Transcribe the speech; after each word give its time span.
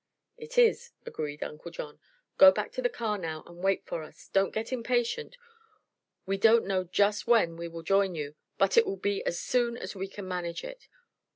"It 0.35 0.57
is," 0.57 0.93
agreed 1.05 1.43
Uncle 1.43 1.69
John. 1.69 1.99
"Go 2.39 2.51
back 2.51 2.71
to 2.71 2.81
the 2.81 2.89
car 2.89 3.19
now, 3.19 3.43
and 3.45 3.63
wait 3.63 3.85
for 3.85 4.01
us. 4.01 4.29
Don't 4.29 4.49
get 4.51 4.73
impatient. 4.73 5.37
We 6.25 6.37
don't 6.37 6.65
know 6.65 6.85
just 6.85 7.27
when 7.27 7.55
we 7.55 7.67
will 7.67 7.83
join 7.83 8.15
you, 8.15 8.33
but 8.57 8.77
it 8.77 8.87
will 8.87 8.97
be 8.97 9.23
as 9.27 9.39
soon 9.39 9.77
as 9.77 9.93
we 9.95 10.07
can 10.07 10.27
manage 10.27 10.63
it. 10.63 10.87